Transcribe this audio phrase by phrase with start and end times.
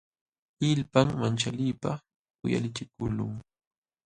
[0.67, 1.99] Illpam manchaliypaq
[2.45, 3.33] uyalichikuqlun.